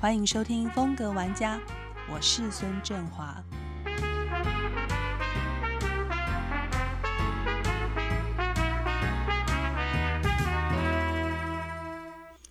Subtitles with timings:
[0.00, 1.60] 欢迎收听风格玩家，
[2.08, 3.42] 我是孙振华。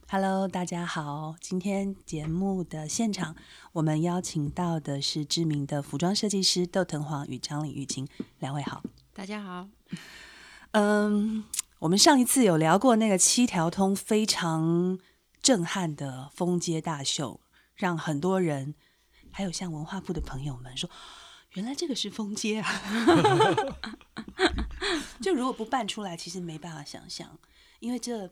[0.09, 3.33] Hello，大家好，今天节目的现场，
[3.71, 8.05] 我们邀请到的是知名的服装设计师窦藤黄与张李玉琴
[8.39, 8.83] 两位好，
[9.13, 9.69] 大家好。
[10.71, 11.45] 嗯，
[11.79, 14.99] 我们上一次有聊过那个七条通非常
[15.47, 17.39] 震撼的封街大秀，
[17.73, 18.75] 让很多人，
[19.31, 20.89] 还有像文化部的朋友们说，
[21.53, 22.69] 原来这个是封街啊！
[25.23, 27.39] 就如果不办出来，其实没办法想象，
[27.79, 28.29] 因为这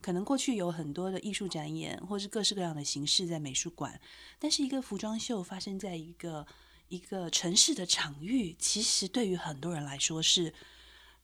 [0.00, 4.00] 可能过去有很多的艺术展演，或是各式各样的形式在美术馆，
[4.38, 6.46] 但是一个服装秀发生在一个
[6.86, 10.54] 一个城市的场域，其实对于很多人来说是。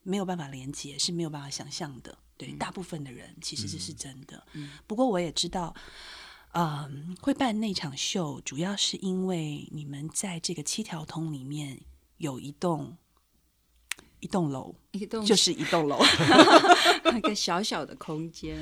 [0.07, 2.19] 没有办法连接，是没有办法想象的。
[2.37, 4.45] 对大部分的人，其实这是真的。
[4.87, 5.75] 不过我也知道，
[6.53, 11.81] 嗯，会办那场秀，主要是因为你们在这个七条通里面
[12.17, 12.97] 有一栋
[14.19, 16.01] 一栋楼，一栋就是一栋楼，
[17.17, 18.59] 一个小小的空间。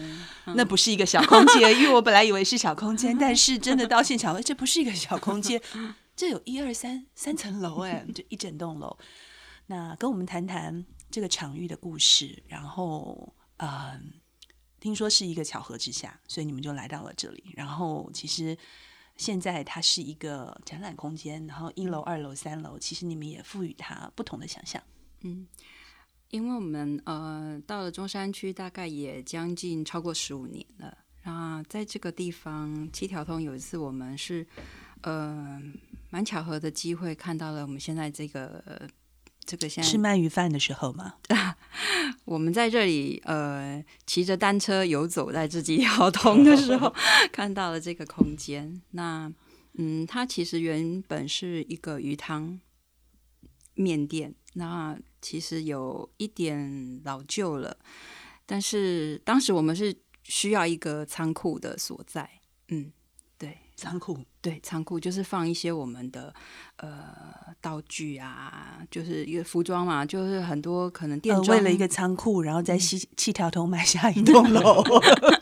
[0.55, 5.61] 那不是一个小空间， 因为我本来以为是小空间， 但是真的到现场，这不是一个小空间，
[6.15, 8.99] 这有一二三三层楼，哎，就一整栋楼。
[9.67, 10.85] 那跟我们谈谈。
[11.13, 13.35] 这个场域的故事，然后
[13.65, 14.15] 嗯，
[14.81, 17.53] 听说是一个巧合之下，所以你们就来到了这里。
[17.55, 18.59] 然后其实
[19.17, 24.83] 现在它是一个展览空间，然后一楼、二楼、三楼，其实你们也赋予它不同的想象。
[25.21, 25.47] 嗯，
[26.31, 30.99] 因为我们呃到了中山区，大概也将近超过十五年了。
[31.23, 34.45] 那在这个地方，七条通有一次我们是
[35.03, 35.63] 呃
[36.11, 38.91] 蛮巧合的机会，看到了我们现在这个。
[39.45, 41.15] 这个现在吃鳗鱼饭的时候吗？
[42.25, 46.95] 我们在这里呃骑着单车游走在这几条通的时候，
[47.33, 48.81] 看到了这个空间。
[48.93, 49.33] 那
[49.75, 52.61] 嗯，它其实原本是一个鱼汤
[53.75, 57.79] 面店，那其实有一点老旧了，
[58.47, 62.29] 但是当时我们是需要一个仓库的所在，
[62.69, 62.93] 嗯。
[63.83, 66.33] 仓库对仓库就是放一些我们的
[66.77, 67.13] 呃
[67.61, 74.85] 道具啊，就是一个服装嘛，就是很多可能店为了一个仓库，然后在西七条通买下一栋楼。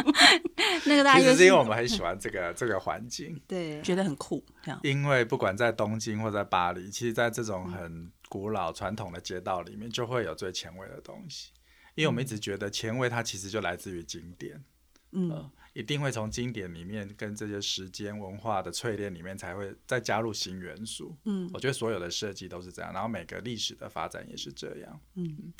[0.87, 4.43] 那个大家是因为我们很喜欢这个这个环境，对，觉得很酷。
[4.63, 11.51] 这样，因为不管在东京或在巴黎，其实，在这种很古老传统的街道里面，就会有最前卫的东西。
[11.95, 14.65] 因为我们一直觉得前卫，它其实就来自于经典。
[15.13, 15.51] 嗯。
[15.73, 21.17] 一定会从经典里面跟这些时间文化的淬炼里面，才会再加入新元素。
[21.25, 25.01] 嗯，我觉得所有的设计都是这样，然后每个历史的发展也是这样。
[25.15, 25.53] 嗯，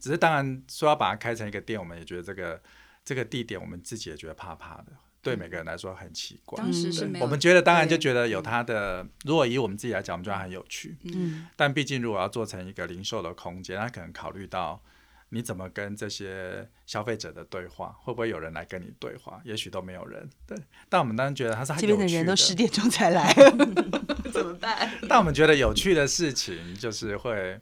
[0.00, 2.62] 只是当然说要把它开成一个店，我们也觉得这个
[3.04, 6.56] 这个地点，我们自己也觉得怕怕的，对每个人来说很奇怪。
[6.56, 10.96] 当时是没有，我们觉得当然就觉得有它的，如果以我们自己来讲，我们觉得很有趣。
[11.14, 14.82] 嗯，但毕竟如果要做成一个零售的空间，它可能考虑到。
[15.30, 17.94] 你怎么跟这些消费者的对话？
[18.00, 19.40] 会不会有人来跟你对话？
[19.44, 20.28] 也许都没有人。
[20.46, 20.56] 对，
[20.88, 23.32] 但我们当然觉得他是这边的人都十点钟才来，
[24.32, 24.90] 怎么办？
[25.08, 27.60] 但我们觉得有趣的事情就是会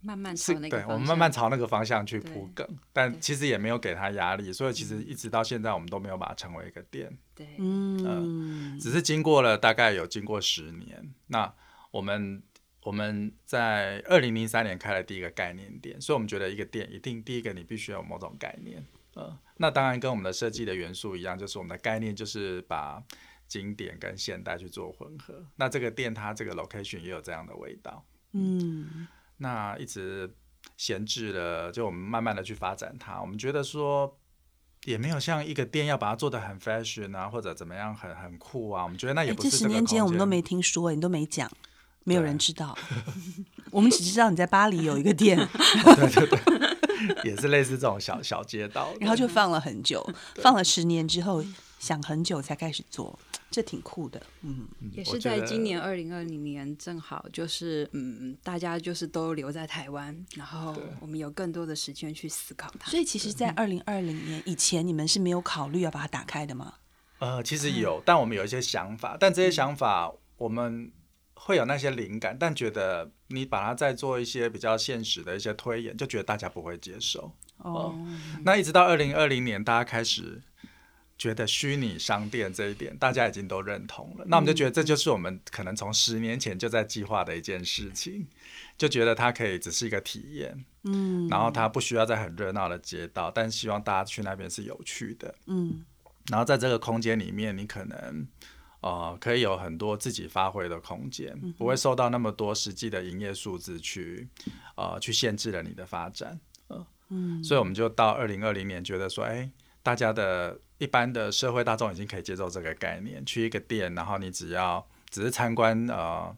[0.00, 2.66] 慢慢朝那个对，我们慢慢朝那个方向去铺梗。
[2.92, 7.14] 但其实也没有给他压力，所以其实一直到现在，我们都没有把它成为一个店。
[7.34, 11.52] 对，嗯，只是经过了大概有经过十年，那
[11.90, 12.42] 我们。
[12.84, 18.84] 我们在二零零三年开了第一个概念店，所以我们觉得一个店一定第一个你必须有某种概念，
[19.14, 23.00] 呃，那当然跟我们的设计的元素一样，就是我们的概念就是把
[23.46, 25.46] 经典跟现代去做混合。
[25.56, 29.06] 那这个店它这个 location 也有这样的味道，嗯，
[29.36, 30.34] 那一直
[30.76, 33.20] 闲置了，就我们慢慢的去发展它。
[33.20, 34.18] 我们觉得说
[34.86, 38.82] 也没有像一个店要把它做的很 fashion 啊，或者怎么样很很酷啊。
[38.82, 41.48] 我们觉得那也不是这十年间我们都没听说，你都没讲。
[42.04, 42.76] 没有人知道，
[43.70, 45.36] 我们只知道你在巴黎有一个店，
[45.96, 50.04] 对对对，也是类似这种小小街道，然后就放了很久，
[50.36, 51.44] 放了十年之后，
[51.78, 53.18] 想很久才开始做，
[53.50, 66.74] 这挺酷的，嗯，也是在今年二零二零年，正好就是嗯，大家就是都留在台湾，然后我们有更多的时间去思考它，所以其实，在二零二零年以前，你们是没有考虑要把它打开的吗？
[67.18, 70.90] 呃，其实有，但我们有一些想法，但这些想法我们。
[71.44, 77.34] 会有那些灵感，但觉得你把它再做一些比较现实的一些推演，就觉得大家不会接受。
[77.58, 77.96] 哦，
[78.44, 80.40] 那一直到二零二零年，大家开始
[81.18, 84.24] 觉得虚拟商店这一点，大家已经都认同了。
[84.28, 88.24] 那我们就觉得这就是我们可能从十年前就在计划的一件事情，
[88.78, 90.64] 就觉得它可以只是一个体验。
[90.84, 95.34] 嗯，然后它不需要在很热闹的街道，但希望大家去那边是有趣的。
[95.46, 95.84] 嗯，
[96.30, 98.28] 然后在这个空间里面，你可能。
[98.82, 104.28] 呃，可以有很多自己发挥的空间，不会受到那么多实际的营业数字去
[104.76, 106.38] 呃去限制了你的发展。
[107.08, 109.48] 嗯，所以我们就到二零二零年，觉得说，哎，
[109.82, 116.36] 大家的一般的社会大众已经可以接受这个概念，去一个店，然后你只要只是参观呃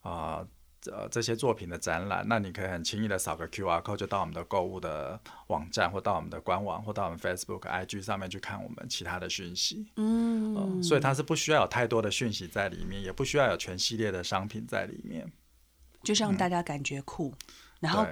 [0.00, 0.46] 啊
[0.90, 9.86] 呃这些作品的展览，那你可以很轻易的扫个 Q R code 就到我们的购物的网站，或到我们的官网，或到我们 Facebook、IG 上面去看我们其他的讯息。
[9.96, 15.30] 嗯，所以它是不需要有太多的讯息在里面，也不需要有全系列的商品在里面，
[16.02, 17.34] 就让大家感觉酷，
[17.80, 18.06] 然后。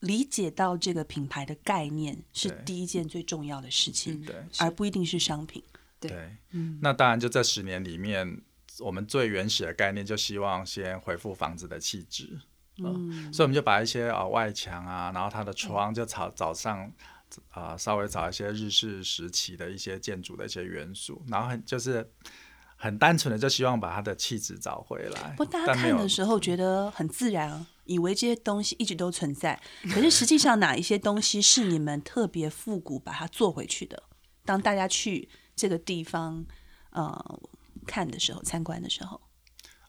[0.00, 5.60] 理解到这个品牌的概念是第一件最重要的事情，对，而不一定是商品。
[5.98, 8.40] 对，嗯，那当然，就这十年里面，
[8.80, 12.38] 我们最原始的概念就希望先恢复房子的气质，
[12.78, 16.90] 嗯，所以我们就把一些啊外墙啊，然后它的窗就早早上
[17.50, 22.08] 啊稍微找一些日式时期的一些建筑的一些元素，然后很就是
[22.76, 25.34] 很单纯的就希望把它的气质找回来。
[25.36, 27.66] 不，大家看的时候觉得很自然啊。
[27.84, 34.02] 以为这些东西一直都存在，可是实际上哪一些东西是你们特别复古把它做回去的？
[34.44, 35.26] 当大家去
[35.56, 36.44] 这个地方
[36.90, 37.40] 呃
[37.88, 39.20] 看的时候，参观的时候，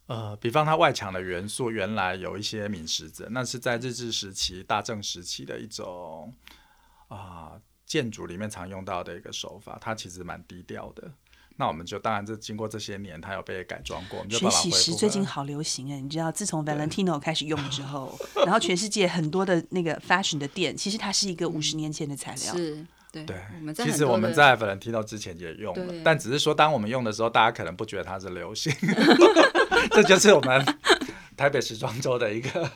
[0.07, 6.33] 呃，比方它外墙的元素原来有一些闽石子，那是在日治时期、大正时期的一种
[7.09, 11.11] 啊建筑里面常用到的一个手法，它其实蛮低调的。
[11.57, 14.25] 那我们就当然，这经过这些年，它有被改装过。
[14.29, 22.55] 水洗石最近好流行哎，你知道，自从 Valentino 开始用之后， 然后全世界很多的那个 fashion 的店，其实它是一个五十年前的材料。
[22.55, 23.25] 是，对。
[23.25, 23.37] 对，
[23.73, 28.73] 其实我们在 Valentino 之前也用了，但只是说，当我们用的时候，大家可能不觉得它是流行。
[29.91, 30.65] 这就是我们
[31.37, 32.71] 台北时装周的一个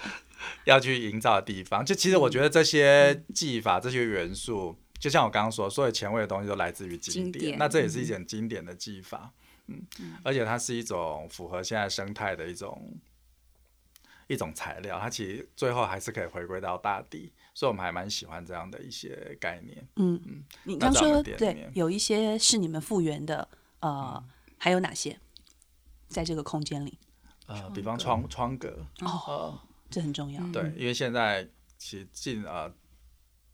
[0.64, 1.84] 要去营造的地方。
[1.84, 4.76] 就其实我觉得这些技法、这些元素。
[4.98, 9.30] 就像我刚刚说，所有前卫的东西都来自于经典，那这也是一种经典的技法，
[9.68, 9.80] 嗯，
[10.24, 12.98] 而且它是一种符合现在生态的一种
[14.26, 19.84] 一种材料，它其实最后还是可以回归到大地，所以我们还蛮喜欢这样的一些概念。
[19.96, 23.48] 嗯嗯，你刚说对，有一些是你们复原的，
[23.80, 24.24] 呃，
[24.58, 25.18] 还有哪些
[26.06, 26.96] 在这个空间里？
[27.48, 29.58] 呃，比方窗窗格哦，
[29.90, 30.40] 这很重要。
[30.52, 32.72] 对，因为现在其实近呃。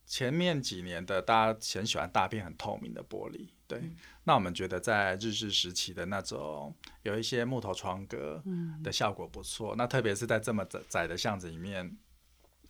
[0.06, 3.90] 前面几年的大家很喜欢大片很透明的玻璃，对。
[4.24, 8.40] 那我们觉得在日治时期的那种有一些木头窗格
[8.82, 9.74] 的效果不错。
[9.76, 11.96] 那特别是在这么窄窄的巷子里面，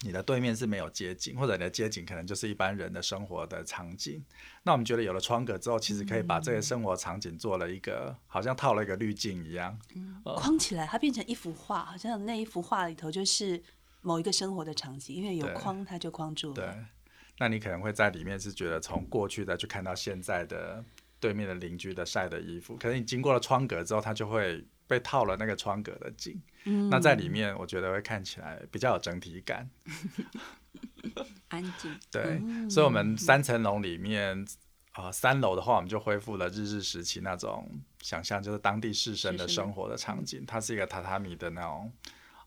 [0.03, 4.23] 你的对面是没有街景，或者你的街景可能就是一般人的生活的场景。
[4.63, 9.79] 那我们觉得有了窗格之后，其实可以把这个生活场景做了一个好像套了一个滤镜一样，
[10.25, 13.63] 框起来，它变成一幅画，好像那一幅画里头就是
[14.03, 16.55] 某一个生活的场景，因为有框，它就框住了。
[16.55, 16.85] 对。
[17.39, 20.85] 那你可能会在里面是觉得从过去再去看到现在的
[21.19, 26.41] 对面的邻居的晒的衣服，可是你经过了窗格之后，它就会被套了那个窗格的景。
[26.65, 29.69] 嗯，那在里面我觉得会看起来比较有整体感，
[31.49, 31.95] 安静。
[32.11, 34.45] 对，所以，我们三层楼里面
[34.93, 37.71] 啊，三楼的话，我们就恢复了日治时期那种
[38.01, 40.45] 想象，就是当地士绅的生活的场景。
[40.47, 41.93] 它是一个榻榻米的那种。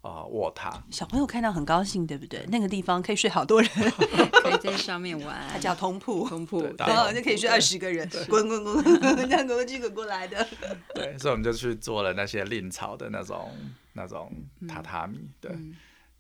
[0.01, 2.45] 啊，卧榻，小朋友看到很高兴，对不对？
[2.49, 3.69] 那个地方可以睡好多人，
[4.43, 10.47] 可以在上面玩，它叫通铺，通铺，然后就可以睡二十个人，滚滚滚滚，这样滚过去滚过来的。
[10.93, 13.51] 对，所以我们就去做了那些令草的那种
[13.93, 14.31] 那种
[14.67, 15.51] 榻榻米，对，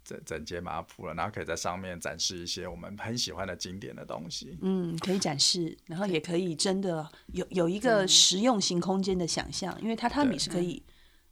[0.03, 4.57] 整整洁马铺了，然后可以在上面展示一些我们很喜欢的经典的东西。
[4.61, 10.83] 嗯，可以展示，然后也可以真的有有一个实用型空间的想象，因为榻榻米是可以。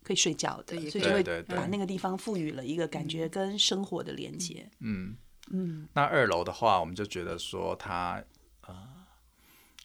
[0.05, 4.69] 可以睡觉的，所以就会把那个地方赋予了一个感觉跟生活的连接。
[4.81, 5.17] 嗯
[5.49, 5.89] 嗯。
[5.93, 8.23] 那二楼的话，我们就觉得说它
[8.67, 8.77] 呃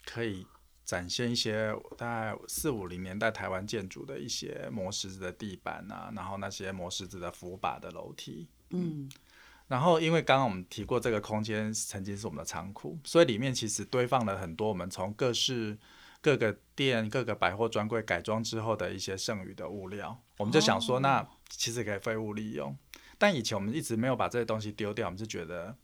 [0.05, 0.47] 可以
[0.85, 8.47] 展现一些大概四五零年代台湾建筑的一些磨石子的地板啊，然后那些磨石子的扶把的楼梯。
[8.69, 9.11] 嗯。
[9.69, 15.79] 然后因为刚刚我们提过，这个空间曾经是我们的仓库，所以里面其实堆放了很多我们从各式。
[16.23, 22.77] 各个店、各个百货专柜改装之后的一些剩余的物料，我们就想说，那其实可以废物利用。
[23.17, 25.77] 但以前我们一直没有把这些东西丢掉，我们就觉得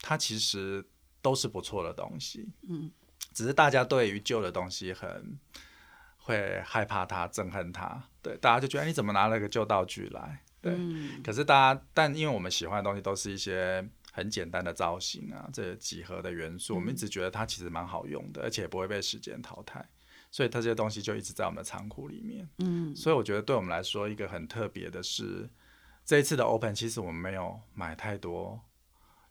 [0.00, 0.84] 它其实
[1.22, 2.48] 都是不错的东西。
[2.68, 2.90] 嗯，
[3.32, 5.38] 只是大家对于旧的东西很
[6.18, 8.02] 会害怕它、憎恨它。
[8.22, 10.42] 对，大家就觉得你怎么拿了个旧道具来？
[10.60, 10.76] 对，
[11.24, 13.88] 可是大家，但因为我们喜欢的东西都是一些。
[14.18, 19.88] 很简单的造型啊，这几何的元素，我们一直觉得它其实蛮好用的，而且不会被时间淘汰，
[20.32, 22.48] 所以它这些东西就一直在我们的仓库里面。
[22.58, 25.48] 嗯，所以我觉得对我们来说，一个很特别的是，
[26.04, 28.60] 这一次的 Open，其实我们没有买太多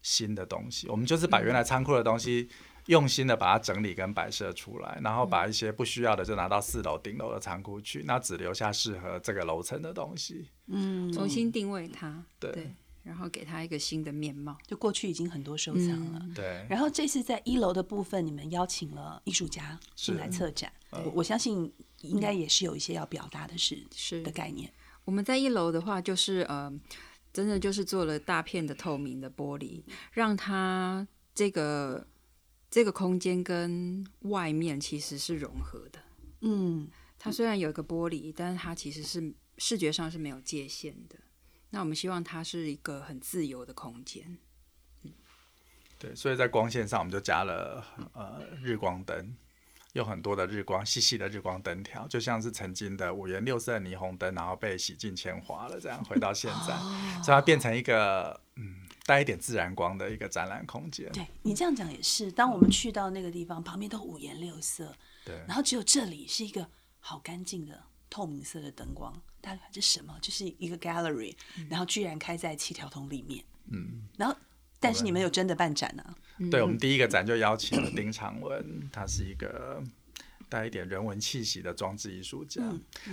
[0.01, 2.49] 新的东西，我们就是把原来仓库的东西
[2.85, 10.49] 用心的把它整理跟摆设出来，然后把一些不需要的就拿到四楼顶楼的仓库去，那只留下适合这个楼层的东西。
[10.67, 12.51] 嗯，重新定位它，对。
[12.53, 12.75] 对，
[13.07, 14.57] 然后给他一个新的面貌。
[14.67, 16.19] 就过去已经很多收藏了。
[16.21, 24.69] 嗯对，然后这次在一楼的部分，你们邀请了艺术家进来策展，我我相信应该也是有一些要表达的是是的概念。
[25.05, 26.69] 我们在一楼的话，就是呃，
[27.31, 32.05] 真的就是做了大片的透明的玻璃，让它这个
[32.69, 35.99] 这个空间跟外面其实是融合的。
[36.41, 41.15] 嗯，它虽然有一个玻璃，但是它其实是视觉上是没有界限的。
[41.69, 44.37] 那我们希望它是一个很自由的空间。
[45.99, 47.83] 对，所以在光线上我们就加了
[48.13, 49.35] 呃日光灯，
[49.93, 56.77] 有很多的日光细细的日光灯条，就像是曾经的五颜六色的霓虹灯，然后被洗尽铅华了，这样回到现在，
[57.23, 61.11] 所以它变成一个嗯带一点自然光的一个展览空间。
[61.13, 62.31] 对你这样讲也是。
[62.31, 64.95] 当我们去到那个地方，旁边都五颜六色，
[65.25, 66.69] 对然后只有这里是一个
[66.99, 69.13] 好干净的透明色的灯光。
[69.41, 70.17] 大家看这什么？
[70.21, 71.35] 就是一个 gallery，
[71.69, 73.43] 然后居然开在七条通里面。
[73.71, 74.35] 嗯，然后，
[74.79, 76.15] 但是你们有真的办展啊？
[76.51, 79.81] 对，我们第一个展就邀请了丁长文，他是一个
[80.49, 82.61] 带一点人文气息的装置艺术家。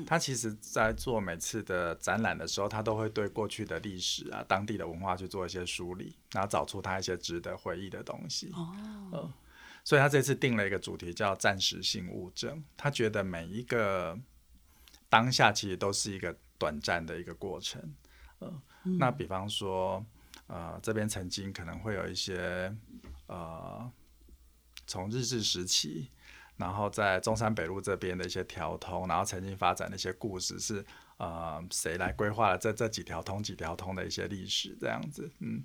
[0.07, 8.51] 他其实，在做每次的展览的时候，他都会对过去的历史啊、当地的文化去做一些梳理，然后找出他一些值得回忆的东西。
[8.53, 9.33] 哦，
[9.83, 12.63] 所以他这次定了一个主题叫暂时性物证。
[12.77, 14.19] 他觉得每一个
[15.15, 17.81] 当下其实都是一个短暂的一个过程。
[18.41, 18.53] 呃，
[18.99, 20.05] 那比方说，
[20.49, 22.75] 呃，这边曾经可能会有一些
[23.29, 23.89] 呃，
[24.89, 26.11] 从日治时期，
[26.57, 30.85] 然后在中山北路这边的一些条通，然后曾经发展的一些故事是
[31.19, 35.63] 呃谁来规划了这这几条通几条通的一些历史这样子，嗯。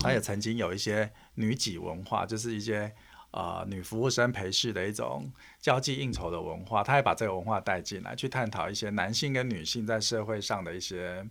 [0.00, 2.92] 他也曾经有一些女几文化，就是一些
[3.30, 5.30] 呃女服务生陪侍的一种
[5.60, 11.26] 交际应酬的文化，他也把这个文化带进来，去探讨一些男性跟女性在社会上的一些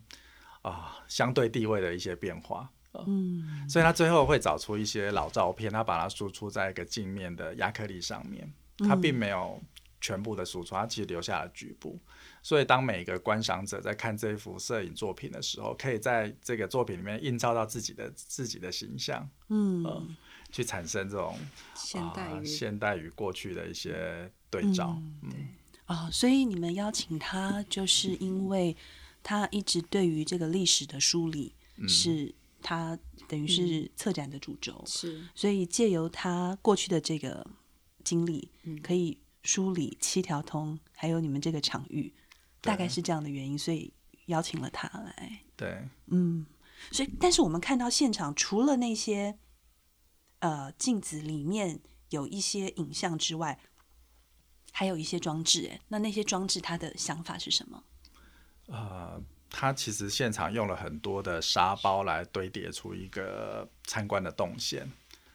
[0.61, 2.69] 啊、相对地位的一些变化。
[3.07, 8.49] 嗯，所以他最后会找出一些老照片，他把它输出在一个镜面的亚克力上面，
[8.87, 9.61] 他并没有
[9.99, 11.99] 全部的输出，他其实留下了局部。
[12.41, 20.15] 所以当每一个观赏者在看这一幅摄影作品的时候，可以在这个作品里面映照到自己的自己的形象，嗯，嗯
[20.55, 21.37] 去产生这种
[21.75, 24.97] 现代现代与过去的一些对照。
[25.21, 25.49] 嗯
[25.87, 28.73] 哦，所以你们邀请他，就是因为
[29.21, 31.53] 他一直对于这个历史的梳理
[31.89, 32.97] 是他
[33.27, 35.21] 等于是策展的主轴，是。
[35.35, 37.45] 所以借由他过去的这个
[38.05, 38.49] 经历，
[38.81, 42.13] 可以梳理七条通，还有你们这个场域，
[42.61, 43.91] 大概是这样的原因，所以
[44.27, 45.41] 邀请了他来。
[45.57, 46.45] 对，嗯，
[46.91, 49.37] 所以但是我们看到现场，除了那些
[50.39, 53.59] 呃镜子里面有一些影像之外，
[54.71, 55.67] 还有一些装置。
[55.71, 57.83] 哎，那那些装置他的想法是什么？
[58.67, 64.91] 呃，他其实现场用了很多的沙包来堆叠出一个参观的动线。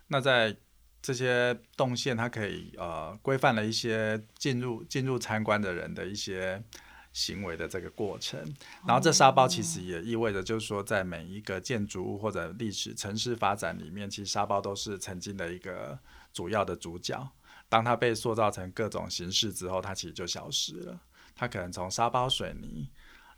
[0.09, 0.57] 那在
[1.01, 6.63] 这些动线，它可以呃规范了一些进入进入参观的人的一些
[7.13, 8.41] 行为的这个过程。
[8.87, 15.99] 然后这沙包其实也意味着，就是说，在每一个建筑物或者历史城市发展里面，其实沙包都是曾经的一个
[16.33, 17.31] 主要的主角。
[17.69, 21.01] 当它被塑造成各种形式之后，它其实就消失了。
[21.37, 22.91] 它可能从沙包水泥，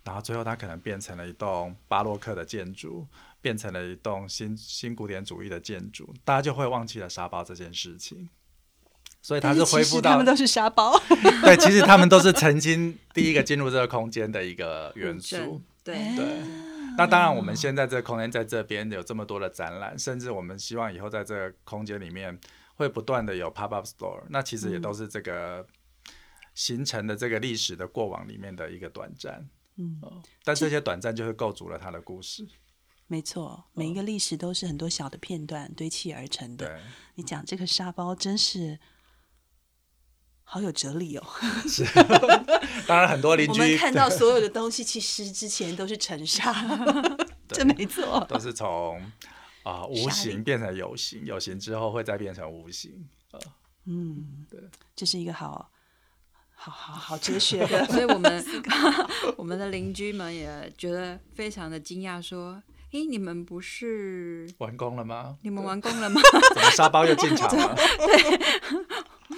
[0.02, 3.06] 然后最后它可能变成了一栋巴洛克的建筑，
[3.40, 8.28] 变成了一栋新新古典主义的建筑，大家就会忘记了沙包这件事情。
[9.22, 11.00] 所以它是恢复到实他们都是沙包。
[11.42, 15.62] 对，其实他们都是曾经第一个进入这个空间的一个元素。
[15.84, 16.26] 对对，
[16.96, 22.38] 那当然，我们现在这个空间在这边有这么多的展览，甚至我们希望以后在这个空间里面
[22.74, 25.66] 会不断的有 pop up store，那其实也都是这个
[26.54, 29.48] 形成的这个历史的过往里面的一个短暂。
[29.76, 30.00] 嗯，
[30.44, 32.46] 但这些短暂就是构筑了它的故事。
[33.06, 36.66] 没错，每一个历史都是很多小的片段堆砌而成的。
[36.66, 36.80] 对，
[37.16, 38.78] 你讲这个沙包真是
[40.52, 41.24] 好有哲理哦。
[41.66, 41.82] 是
[42.86, 46.52] 当然很多邻我们居看到所有的东西，其实之前都是尘沙，
[47.48, 48.22] 这没错。
[48.28, 49.00] 都是从
[49.62, 53.08] 啊、无形变成有形，有形之后会再变成无形。
[53.86, 54.60] 嗯，对，
[54.94, 55.70] 这是一个好
[56.54, 57.82] 好好好哲学的。
[57.88, 58.44] 所以我们
[59.38, 65.38] 我们的邻居们也觉得非常的惊讶，说：“诶，你们不是完工了吗？
[65.40, 66.20] 你们完工了吗
[66.54, 67.74] 怎么沙包又进场了？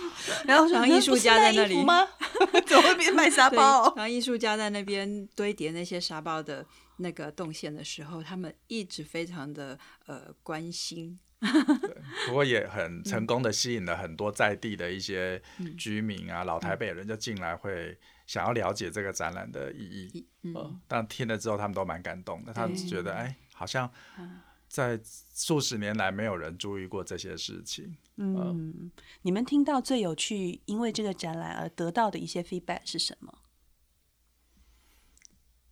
[0.46, 2.06] 然后说然后艺术家在那里吗？
[2.66, 3.92] 怎么会变卖？”沙，包？
[3.96, 6.64] 然后艺术家在那边堆叠那些沙包的
[6.98, 15.42] 那个动线的时候，他们一直非常的呃关心，对，不过也很成功的吸引了很多在地的一些
[15.76, 20.26] 居民啊，老台北人就进来会想要了解这个展览的意义。
[20.42, 23.90] 嗯，但听了之后他们都蛮感动的，他们觉得哎，好像
[24.74, 25.00] 在
[25.32, 27.96] 数十年来没有人注意过这些事情。
[28.16, 28.90] 嗯，
[29.22, 33.32] 你们听到最有趣，因为这个展览而得到的一些 feedback 是什么？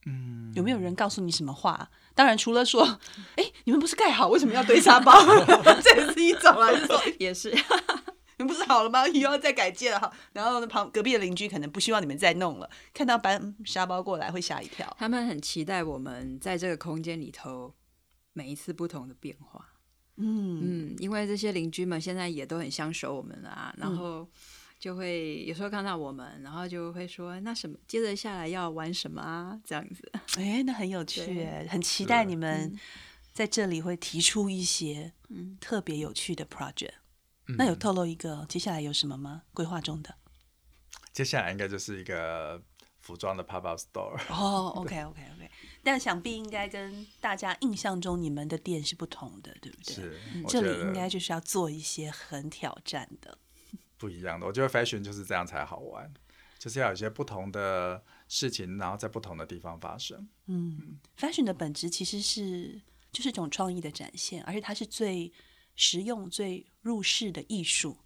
[0.06, 1.90] 嗯，有没有人告诉你什么话？
[2.14, 3.00] 当然，除了说，
[3.34, 5.12] 哎，你们不是盖好，为什么要堆沙包？
[5.82, 7.50] 这也是一种啊，就说也是，
[8.38, 9.08] 你们不是好了吗？
[9.08, 14.96] 又要再改建了，然后旁隔壁的邻居可能不希望你们再弄了，看到搬沙包过来会吓一跳。
[14.96, 17.74] 他们很期待我们在这个空间里头
[18.32, 19.68] 每一次不同的变化。
[20.16, 24.28] 嗯嗯，因为这些邻居们现在也都很相熟我们啊，然后
[24.78, 29.58] 就会有时候看到我们，然后就会说那什么，接着下来要玩什么啊？
[29.64, 32.78] 这样子，哎，那很有趣，很期待你们
[33.32, 35.12] 在这里会提出一些
[35.58, 36.92] 特别有趣的 project。
[37.56, 39.42] 那有透露一个接下来有什么吗？
[39.54, 40.14] 规划中的？
[41.12, 42.62] 接下来应该就是一个
[43.00, 44.18] 服装的 pop up store。
[44.28, 45.50] 哦，OK OK OK。
[45.84, 49.94] 但想必应该跟大家印象中你们的店是不同的，对不对？
[49.94, 53.36] 是，这里应该就是要做一些很挑战的，
[53.98, 54.46] 不一样的。
[54.46, 56.12] 我觉得 fashion 就是这样才好玩，
[56.58, 60.28] 就是要有一些不同的事情，然后在不同的地方发生。
[60.46, 65.32] 嗯，fashion 的本质其实是就是一种创意的展现，而且它是最
[65.74, 67.98] 实用、最入世的艺术，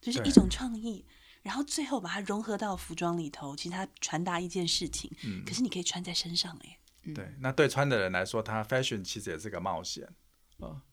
[0.00, 1.04] 就是一种创意，
[1.42, 5.08] 然后最后把它融合到服装里头，其实它传达一件事情。
[5.24, 6.78] 嗯，可是你可以穿在身上，哎。
[7.14, 10.08] 对，那对穿的人来说，他 fashion 其实也是个冒险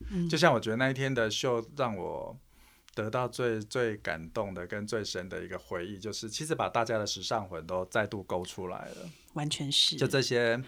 [0.09, 2.35] 嗯，就像我觉得那一天的秀让我
[2.95, 9.09] 得到最最感动的跟最深的一个回忆，就是其实把大家的时尚魂都再度勾出来了。
[9.33, 10.59] 完全是，就这些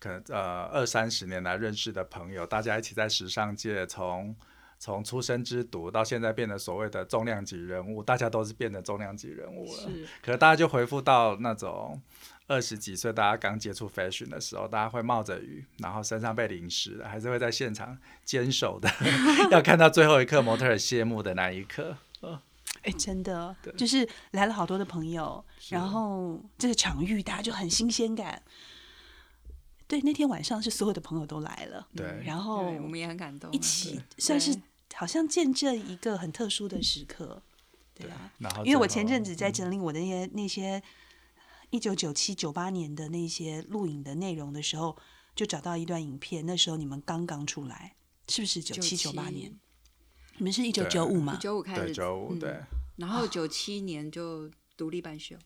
[0.00, 4.34] 可能呃二三十年来认识的朋友，大家一起在时尚界从
[4.78, 9.82] 从出生之犊到现在变得所谓的重量级人物，大家都是变得重量级人物了。
[9.82, 12.00] 是，可是大家就回复到那种。
[12.48, 18.90] 二十几岁，大家刚接触 fashion 的时候，大家会冒着雨，然后身上被淋湿，还是会在现场坚守的，
[19.52, 21.98] 要看到最后一刻模特儿谢幕的那一刻。
[22.82, 28.42] 哎，真的，就是来了好多的朋友，然后这个场域大家就很新鲜感。
[29.86, 34.58] 对，那天晚上是所有的朋友都来了，对，然后我们也很感动，一起算是
[34.94, 37.42] 好像见证一个很特殊的时刻。
[37.94, 40.82] 对啊，然后因为我前阵子在整理我的那些那些。
[41.70, 44.96] 一九九七九八年的那些录影的内容的时候，
[45.34, 46.46] 就找到一段影片。
[46.46, 47.96] 那时候你们刚刚出来，
[48.28, 49.58] 是不是九七九八年？
[50.38, 51.36] 你们是一九九五吗？
[51.40, 52.56] 九五开始，九五对。
[52.96, 55.36] 然后九七年就独立办秀，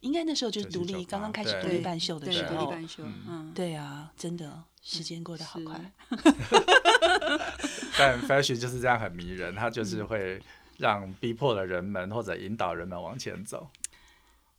[0.00, 2.54] 应该那时候就是独立刚刚开始独立办秀的时候。
[2.54, 5.92] 独立办秀，嗯，对啊，真的时间过得好快。
[7.98, 10.40] 但 fashion 就是这样很迷人，它就是会
[10.78, 13.70] 让逼迫了人们或者引导人们往前走。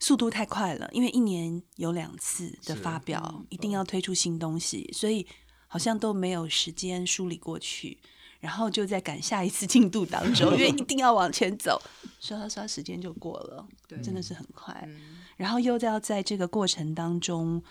[0.01, 5.25] 速度太快了，因为一年有两次的发表，一定要推出新东西，所以
[5.67, 7.99] 好像都没有时间梳理过去，
[8.39, 11.79] 然后就在赶下一次进度当中， 因为一定要往前走，
[12.19, 13.67] 刷刷刷，时间就过了，
[14.03, 14.89] 真的是很快。
[15.37, 17.61] 然后又要在这个过程当中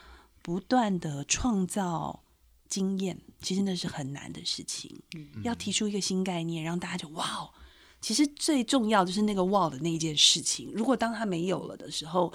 [0.40, 2.23] 不断的创造
[2.69, 5.03] 经验，其实那是很难的事情。
[5.43, 7.51] 要提出一个新概念，让大家就哇哦。
[8.00, 10.70] 其实最重要就是那个 wall 的那一件事情。
[10.74, 12.32] 如果当它没有了的时候，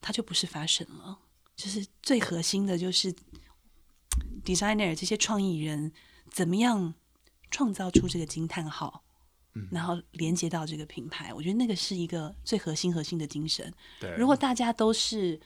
[0.00, 1.18] 它就不是 fashion 了。
[1.56, 3.14] 就是最核心的，就是
[4.44, 5.92] designer 这些创意人
[6.30, 6.94] 怎么样
[7.50, 9.02] 创造出这个惊叹号，
[9.70, 11.32] 然后连接到这个品牌。
[11.34, 13.72] 我觉得那个是一个最核心核心的精神。
[14.00, 15.40] 对，如果大家都是。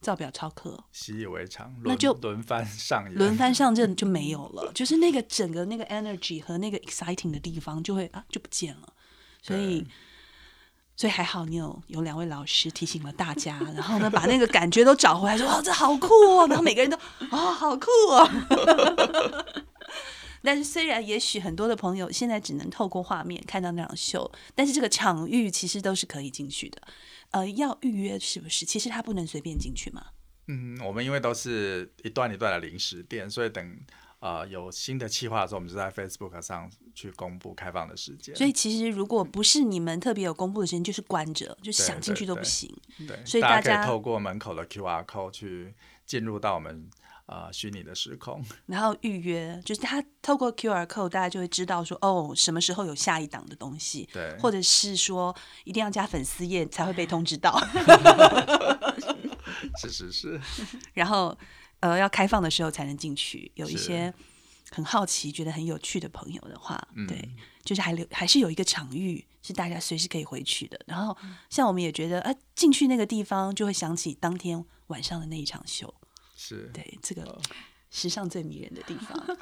[0.00, 4.72] 照表超课，习以为常，那就轮番上演，轮番上阵就没有了。
[4.74, 8.88] 就是那个整个那个 energy 和那个 exciting 的地方就会啊就不见了。
[9.42, 9.86] 所以，
[10.96, 16.96] 所以还好你有有两位老师提醒了大家，然后呢把那个感觉都找回来，说哦这好酷哦，然后每个人都
[17.30, 18.30] 哦好酷哦。
[20.42, 26.80] 但是虽然也许很多的朋友现在只能透过画面看到那场秀，但是这个场域其实都是可以进去的。
[27.30, 28.64] 呃，要预约是不是？
[28.64, 30.06] 其实他不能随便进去吗？
[30.48, 33.78] 嗯，我们因为都是一段一段的临时店，所以等
[34.18, 38.34] 呃有新的计划的时候，我们就在 Facebook 上去公布开放的时间。
[38.34, 42.74] 所以其实如果不是你们特别有公布的时间，就是关着，就想进去都不行。
[43.06, 45.74] 对，所以大家可以透过门口的 QR code 去
[46.06, 46.88] 进入到我们。
[47.30, 57.56] 啊，虚拟的时空， 然后预约，就是他透过 QR code，大家就会知道说，哦，什么时候有下一档的东西，对，或者是说一定要加粉丝页才会被通知到，
[59.78, 60.40] 是 是是，
[60.92, 61.36] 然后
[61.78, 64.12] 呃，要开放的时候才能进去，有一些
[64.72, 67.06] 很好奇、觉得很有趣的朋友的话，嗯。
[67.06, 67.28] 对，
[67.64, 70.80] 就是还留还是有一个场域是大家随时可以回去的。
[70.86, 71.16] 然后
[71.48, 75.92] 像我们也觉得，啊，进去那个地方就会想起当天晚上的那一场秀，
[76.42, 77.38] 是，对，这个
[77.90, 79.36] 时尚最迷人的地方。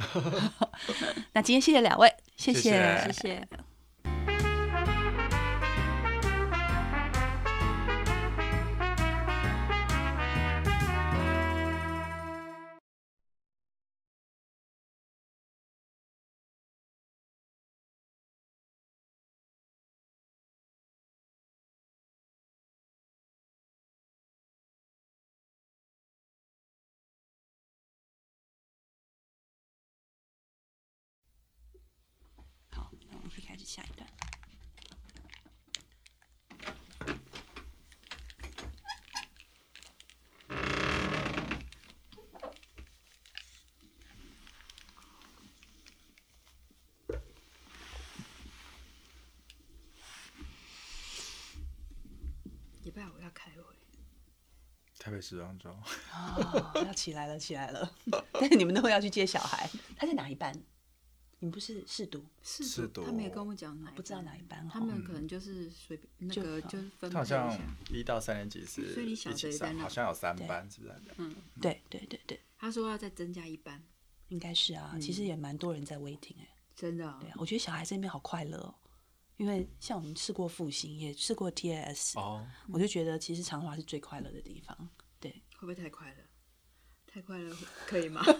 [1.32, 2.52] 那今天谢谢两位，谢。
[2.52, 3.48] 谢谢谢
[33.48, 34.06] 开始下一段。
[52.84, 53.62] 礼拜五要开会，
[54.98, 55.70] 台北时装周，
[56.12, 57.90] 哦，要起来了，起来了。
[58.32, 60.54] 但是你们都会要去接小孩，他在哪一班？
[61.40, 67.60] 你不是试读，是是的他没有跟我讲哪，不知道哪一班哦他们可能就是随便那个就是分好一下像。
[67.90, 71.34] 一到三年级是所以你小一起上，的也在那好像有三班，是不是嗯？
[71.60, 73.80] 对对对对，他说要再增加一班，
[74.28, 74.96] 应该是啊。
[75.00, 78.74] 其实也蛮多人在 waiting 哎、真的、哦对啊，我觉得小孩子那边好快乐哦，
[79.36, 84.76] 因为像我们试过复兴，也试过 TAS，、哦，我就觉得其实长华是最快乐的地方。
[85.20, 86.16] 对，会不会太快乐？
[87.06, 88.22] 太快乐可以吗？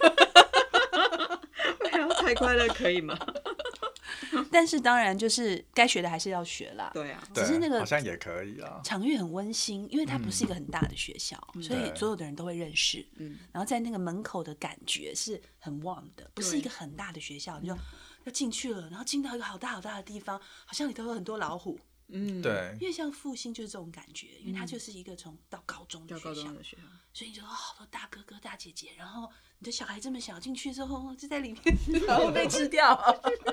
[2.28, 3.18] 太快乐可以吗？
[4.50, 6.90] 但是当然就是该学的还是要学啦。
[6.94, 8.80] 对啊，只是那个好像也可以啊。
[8.84, 13.06] 场域很温馨，因为它不是一个很大的学校，所以所有的人都会认识。
[13.16, 17.76] 嗯，然后在那个门口的感觉是很 warm 的，不是一个很大的学校，你就
[18.24, 21.78] 要进去了，然后进到一个好大好大的地方，好像里头有很多老虎。
[22.10, 32.96] 嗯，对因，为像复兴就是这种感觉，因为它就是一个从到高中的到高学校中，的学校，所以你就有好多大哥哥大姐姐，然后你的小孩这么小进去之后就在里面， 然后被吃掉。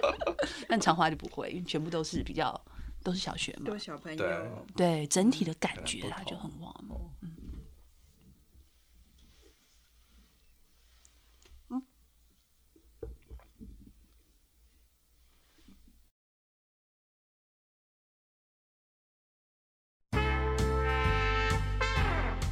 [0.70, 2.60] 但长华就不会，因为全部都是比较
[3.04, 7.10] 都是小学嘛都，小朋友，对整体的感很觉不同它就很 warm。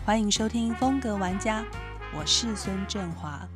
[0.06, 1.64] 欢迎收听风格玩家，
[2.16, 3.48] 我是孙振华。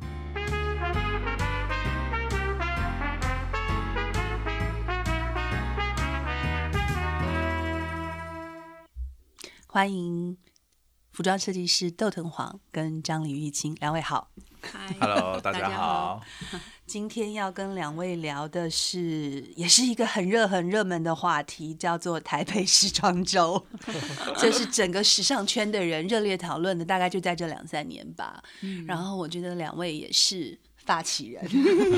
[9.66, 10.36] 欢迎
[11.18, 14.30] 服装设计师窦藤黄跟张李玉清两位好。
[14.60, 16.20] 嗨 Hello， 大家家好。
[16.86, 23.66] 今天要跟两位聊的是，也是一个很热很热门的话题，叫做台北时装周。
[24.38, 28.40] 这是整个时尚圈的人热烈讨论的，大概就在这两三年吧。
[28.86, 30.56] 然后我觉得两位也是
[30.88, 31.44] 发起人，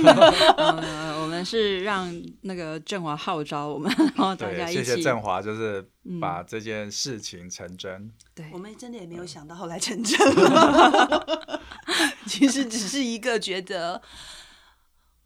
[0.05, 5.89] 呃，我们是让那个振华号召我们，然后大家，一起，谢谢振华，就是
[6.21, 8.13] 把这件事情成真。
[8.35, 11.61] 对我，们真的也没有想到后来成真了。
[12.27, 14.03] 其实只是一个觉得。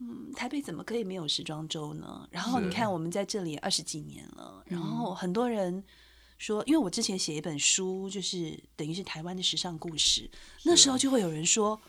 [0.01, 2.29] 嗯，台北怎么可以没有时装周呢？
[2.31, 5.83] 然后你看，我们在这里二十几年了，然后很多人
[6.37, 10.29] 说，因为我之前写一本书，就是等于是台湾的时尚故事，
[10.65, 11.81] 那时候就会有人说，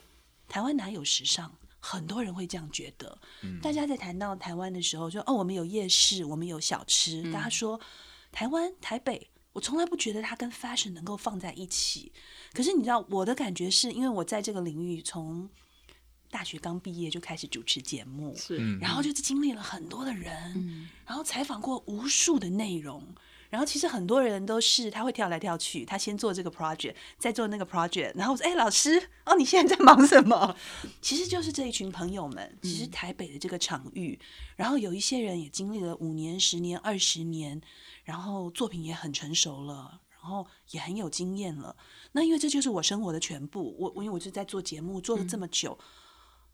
[0.47, 1.51] 台湾哪有时尚？
[1.85, 3.17] 很多人会这样觉得。
[3.61, 7.79] 大家在谈到台湾的时候，就哦，我们有夜市，我们有小吃，大家说
[8.31, 9.29] 台湾台北。
[9.53, 12.11] 我从来不觉得它跟 fashion 能够放在一起，
[12.51, 15.49] 可是你知道我的感觉是因为我在这个领域从
[16.29, 18.77] 大学刚毕业就开始主持节目，是，嗯。
[18.79, 23.01] 然后就是经历了很多的人，然后采访过无数的内容，
[23.55, 30.53] 然后其实很多人都是他会跳来跳去，他先做这个 project，再做那个 project，然后我说：“哎、老师，哦，你现在在忙什么？”
[31.01, 34.19] 其实就是这一群朋友们，其实台北的这个场域，
[34.57, 37.61] 然后有一些人也经历了五年、十年、二十年，
[38.03, 40.01] 然后作品也很成熟了。
[40.09, 41.77] 然后也很有经验了，
[42.13, 43.75] 那因为这就是我生活的全部。
[43.77, 45.77] 我我因为我就在做节目做了这么久，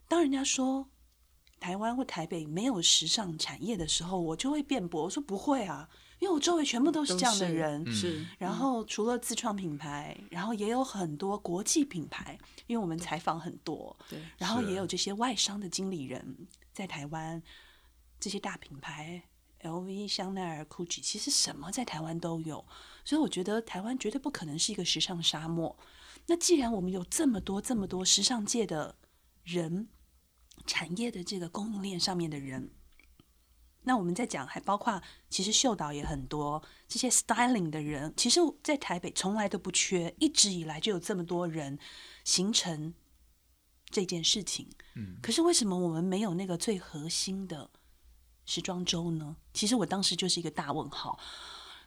[0.10, 0.90] 当人家说
[1.58, 5.88] 台湾或台北没有时尚产业的时候，我就会辩驳，我说不会啊，
[6.22, 7.84] 因为我周围全部都是这样的人。
[7.92, 17.42] 是，然后除了自创品牌，然后也有很多国际品牌，因为我们采访很多，对，然后也有这些外商的经理人在台湾，
[18.20, 19.24] 这些大品牌
[19.62, 22.64] ，LV、香奈儿、GUCCI，其实什么在台湾都有，
[23.04, 25.76] 所以我觉得台湾绝对不可能是一个时尚沙漠。
[26.28, 28.96] 那既然我们有这么多这么多时尚界的
[29.44, 29.90] 人，
[30.68, 32.70] 产业的这个供应链上面的人。
[33.84, 41.80] 那我们在讲，还包括其实秀导也很多，这些 styling 的人，其实在台北从来都不缺，一直以来就有这么多人
[42.24, 42.94] 形成
[43.90, 44.70] 这件事情。
[44.96, 47.72] 嗯，可是为什么我们没有那个最核心的
[48.46, 49.36] 时装周呢？
[49.54, 51.18] 其实我当时就是一个大问号，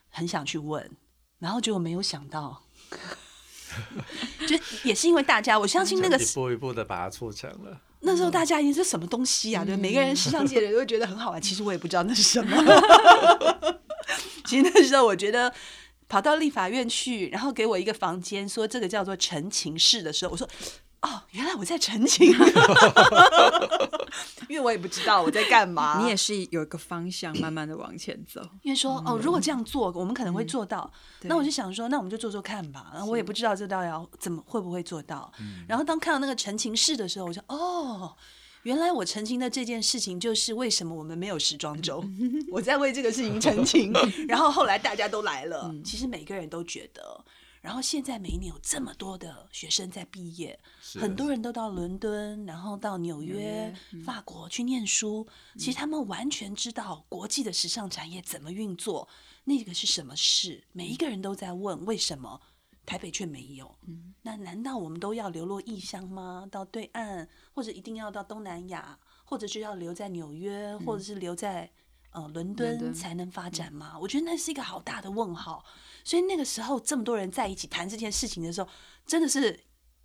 [0.08, 0.90] 很想去问，
[1.38, 2.60] 然后结果没有想到，
[4.48, 7.80] 就也是因为大家，我相信那个 一步一步的把它促成了。
[8.04, 9.64] 那时候大家已经是什么东西啊？
[9.64, 11.40] 对，每个人时尚界的人都会觉得很好玩。
[11.40, 12.56] 其实我也不知道那是什么。
[14.44, 15.52] 其实那时候我觉得
[16.08, 20.48] 跑到立法院去，然后给我一个房间，说这个叫做陈情室的时候，我说
[21.04, 22.32] 哦，原来我在澄清，
[24.48, 26.00] 因为我也不知道我在干嘛。
[26.02, 28.40] 你也是有一个方向，慢慢的往前走。
[28.62, 30.90] 因为说哦，如果这样做，我们可能会做到。
[31.20, 32.90] 对那我就想说，那我们就做做看吧。
[32.94, 35.30] 然后我也不知道这到底要怎么会不会做到。
[35.68, 38.16] 然后当看到那个陈情室的时候，我就哦，
[38.62, 42.02] 原来我澄清的这件事情就是为什么我们没有时装周，
[42.50, 43.92] 我在为这个事情澄清。
[44.26, 47.22] 然后后来大家都来了，其实每个人都觉得。
[47.64, 50.60] 然后现在每一年有这么多的学生在毕业，
[51.00, 53.74] 很多人都到伦敦，然后到纽约、
[54.04, 55.26] 法国去念书。
[55.56, 59.08] 其实他们完全知道国际的时尚产业怎么运作，
[59.44, 60.62] 那个是什么事。
[60.72, 62.38] 每一个人都在问为什么
[62.84, 63.74] 台北却没有。
[64.20, 66.46] 那难道我们都要流落异乡吗？
[66.50, 71.70] 到对岸，或者一定要到东南亚，或者就要留在纽约，或者是留在
[72.10, 73.98] 呃伦敦敦才能发展吗？
[73.98, 75.64] 我觉得那是一个好大的问号。
[76.04, 78.68] 所以那个时候这么多人在一起谈这件事情的时候，
[79.06, 79.58] 真的是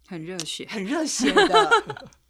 [0.07, 1.69] 很热血，很热血的。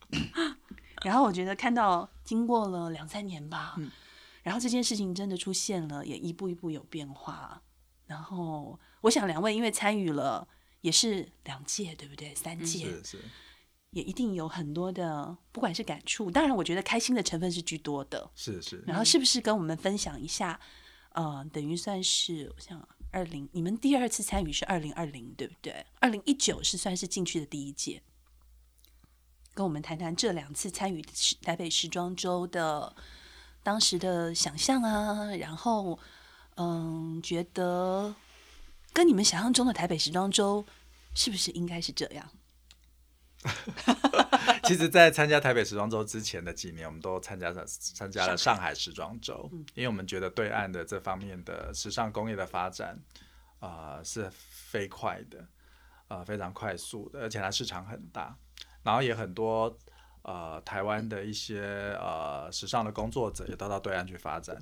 [1.06, 3.78] 然后我觉得看到经过了两三年吧，
[4.44, 7.62] 然后这件事情真的出现了，也一步一步有变化。
[8.06, 10.48] 然后我想两位因为参与了
[10.82, 12.34] 也是两届，对不对？
[12.34, 12.88] 三届、
[13.92, 18.30] 也一定有很多的，不管是感触，当然我觉得开心的成分是居多的。
[18.36, 20.60] 是是，然后是不是跟我们分享一下？
[21.14, 25.86] 呃，等于算是我想二零，你们第二次参与是二零二零，对不对？
[26.00, 28.02] 二零一九是算是进去的第一届，
[29.54, 31.04] 跟我们谈谈这两次参与
[31.42, 32.96] 台北时装周的
[33.64, 35.98] 当时的想象啊，然后
[36.56, 38.14] 嗯，觉得
[38.94, 40.66] 跟你们想象中的台北时装周
[41.16, 42.30] 是不是应该是这样？
[44.70, 48.72] 其实，在参加台北时装周之前的几年，我们都参加了参加了上海。
[48.76, 52.96] 时装周，因为我们觉得对岸的这方面的时尚工业的发展
[53.60, 55.44] 啊、呃是飞快的，
[56.08, 58.38] 呃非常快速的，而且它市场很大，
[58.84, 59.76] 然后也很多
[60.22, 64.56] 呃台湾的一些呃时尚的工作者也都到对岸去发展，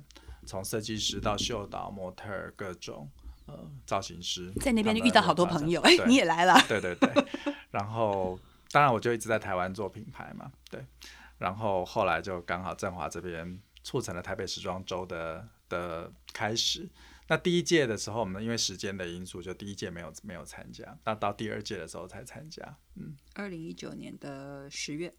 [0.46, 3.08] 从设计师到秀导、模特儿各种
[3.44, 3.54] 呃
[3.86, 7.12] 造型师，在那边就遇到好多朋友，哎， 你也来了，对对对，
[7.70, 8.38] 然后
[8.70, 10.84] 当然我就一直在台湾做品牌嘛，对，
[11.38, 16.88] 然后后来就刚好振华这边促成了台北时装周的的开始。
[17.30, 22.76] 那第一届的时候，我们因为时间的因素，就第一届没有没有参加，那到第二届的时候才参加。
[22.96, 25.14] 嗯二零一九年的十月，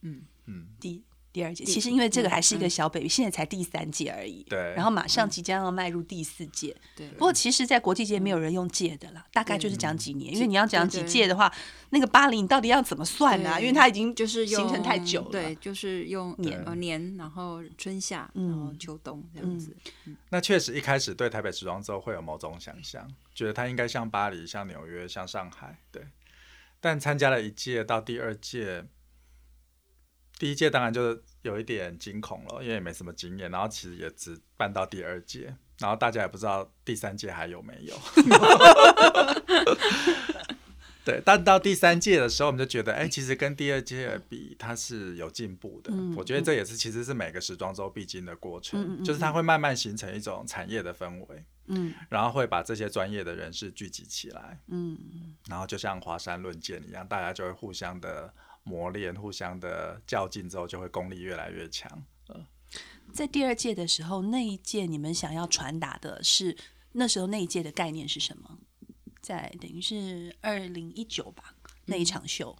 [0.00, 2.70] 嗯嗯，第第二届，其实因为这个还是一个嗯。
[2.70, 4.42] 小 baby，、现在才第三届而已。
[4.44, 4.58] 对。
[4.74, 6.76] 然后马上即将要迈入第四届。
[6.96, 11.52] 对，不过其实，在国际界没有人用届的啦，大概就是讲几年，因为你要讲几届的话，
[11.90, 15.30] 那个巴黎你到底要怎么算呢、对因为它已经就是形成太久了。
[15.30, 16.62] 对，就是用年。
[16.64, 18.48] 呃年，然后春夏，嗯。
[18.48, 19.76] 然后秋冬这样子。
[20.30, 26.02] 那确实一开始对台北时装周会有某种想象，觉得它应该像巴黎、像纽约、像上海，对。
[26.80, 28.86] 但参加了一届到第二届，
[30.40, 37.94] 第一届当然就是有一点惊恐了，因为也没什么经验，然后其实也只办到第二届，然后大家也不知道第三届还有没有。
[41.04, 45.90] 对，但到第三届的时候，我们就觉得，哎、其实跟第二届比，它是有进步的。
[45.92, 54.96] 嗯我觉得这也是其实是每个时装周必经的过程，嗯嗯嗯就是它会慢慢形成一种产业的氛围，嗯然后会把这些专业的人士聚集起来，嗯，
[55.48, 62.02] 然后就像华山论剑一样，大家就会互相的磨练、互相的较劲，之后就会功力越来越强。
[63.12, 66.56] 在第二届的时候，那一届你们想要传达的是
[66.92, 68.58] 那时候那一届的概念是什么？
[69.20, 72.56] 在等于是二零一九吧那一场秀，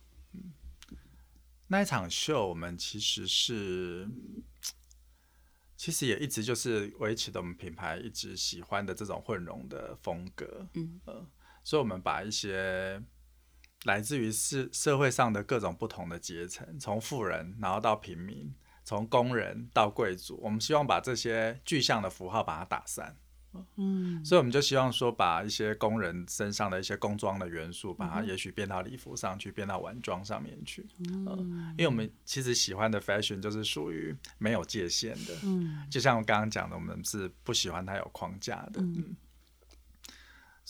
[1.68, 4.08] 那一场秀，我们其实是，
[5.76, 10.68] 其实也一直就是维持的我们品牌一直喜欢的这种混融的风格。
[10.74, 11.24] 嗯呃，
[11.62, 13.00] 所以我们把一些
[13.84, 18.52] 来自于社社会上的各种不同的阶层，从富人然后到平民，
[18.84, 23.16] 从工人到贵族，我们希望把这些具象的符号把它打散。
[23.76, 30.86] 嗯，所以我们就希望说，把一些工人身上的一些工装的元素，把它也许变到礼服上去，变到晚装上面去。
[31.08, 35.34] 嗯，因为我们其实喜欢的 fashion 就是属于没有界限的。
[35.42, 38.80] 嗯，就像我刚刚讲的，我们是不喜欢它有框架的。
[38.82, 39.16] 嗯，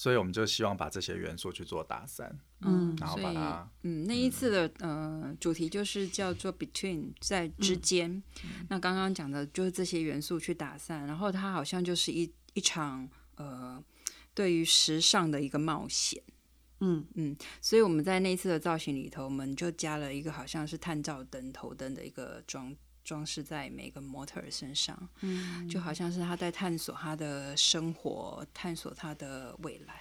[0.00, 2.34] 所以我们就希望把这些元素去做打散。
[2.62, 8.10] 嗯然后把它嗯，那一次的呃主题就是叫做 between 在之间。
[8.42, 13.78] 嗯那刚刚讲的就是这些元素去打散，然后它好像就是一一场呃
[14.32, 16.22] 对于时尚的一个冒险。
[16.78, 22.74] 嗯所以我们在那一次的造型里头，我们就加了一个好像是探照灯头灯的一个装
[23.10, 29.94] 装饰在每个模特儿身上，嗯，就好像是他在探索他的生活，探索他的未来。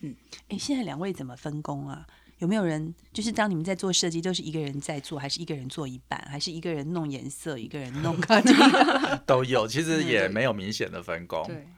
[0.00, 0.16] 嗯
[0.48, 2.04] 哎，现在两位怎么分工啊？
[2.38, 8.20] 有没有人就是当你们在做设计，都是一个人在做，还是一个人做一半，还是一个人弄颜色，一个人弄？
[9.24, 11.46] 都有，其实也没有明显的分工。
[11.46, 11.68] 对，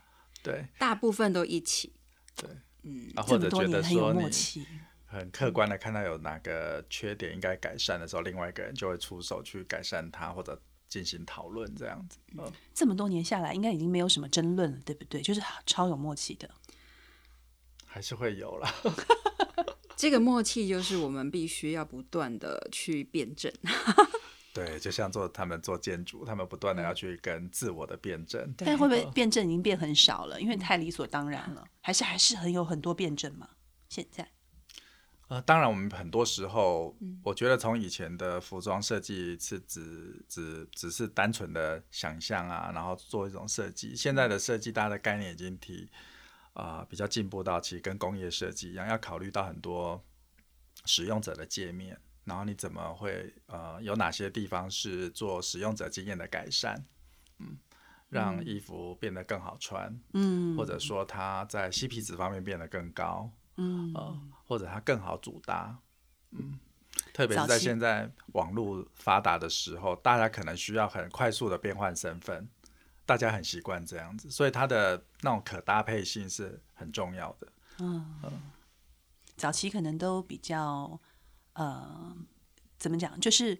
[0.43, 1.93] 对大部分都一起。
[2.35, 2.49] 对，
[2.85, 4.67] 嗯，或者觉得很有说你默契。
[5.11, 12.19] 很客观的看到有哪个缺点应该改善的时候，另外一个人就会出手去改善它，或者进行讨论这样子。
[12.37, 15.21] 嗯，这么多年下来，应该已经没有什么争论了，对不对？
[15.21, 16.51] 就是超有默契的。
[17.87, 18.69] 还是会有了。
[19.97, 23.53] 这个默契就是我们必须要不断的去辩证。
[24.55, 28.53] 对，就像做他们做建筑，他们不断的要去跟自我的辩证。
[28.57, 30.41] 但会不会辩证已经变很少了？
[30.41, 33.49] 因为太理所当然了，还是还是很有很多辩证嘛？
[33.89, 34.29] 现在，
[35.29, 43.95] 呃，当然，我们很多时候，我觉得从以前的服装设计是只只只是单纯的想象啊，然后做一种设计。
[43.95, 45.91] 现在的设计，大家的概念已经提
[46.55, 50.03] 啊、比较进步到，其实跟工业设计一样，要考虑到很多
[50.87, 56.83] 使用者的界面，然后你怎么会呃有哪些地方是做使用者经验的改善，
[57.39, 57.59] 嗯，
[58.09, 60.57] 让衣服变得更好穿，嗯。
[60.57, 63.93] 或者说它在 CP 值方面变得更高，嗯。
[63.95, 65.79] 呃，或者它更好组搭，
[66.31, 66.59] 嗯，
[67.13, 72.49] 特别是在现在网络发达的时候，大家可能需要很快速的变换身份，
[73.05, 77.53] 大家很习惯这样子，所以它的那种可搭配性是很重要的。
[77.81, 78.17] 嗯
[79.37, 80.99] 早期可能都比较
[81.53, 82.17] 呃，
[82.77, 83.57] 怎么讲，就是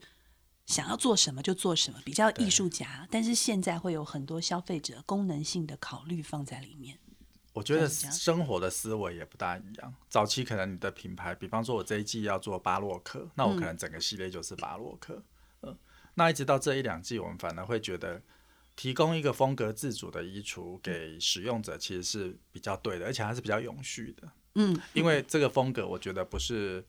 [0.67, 3.07] 想要做什么就做什么，比较艺术家。
[3.11, 6.99] 但是现在会有很多消费者功能性的考虑放在里面。
[7.59, 9.93] 我觉得生活的思维也不大一样。
[10.09, 15.21] 早期可能你的品牌，比方说我这一季要做巴洛克，那我可能整个系列就是巴洛克。
[15.63, 15.77] 嗯、
[16.15, 18.23] 那一直到这一两季，我们反而会觉得
[18.77, 24.31] 提供一个风格自主的衣橱给使用者，其实是比较对的，而且还是比较永续的。
[24.55, 26.85] 嗯，因为这个风格，我觉得不是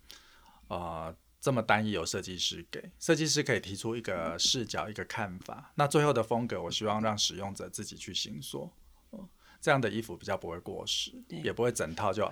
[0.68, 8.72] 呃这么单一，由设计师给设计师可以提出一个视角、一个看法，那最后的风格，我希望让使用者自己去形塑。
[9.60, 12.24] 哦这样的衣服比较不会过时，对也不会整套就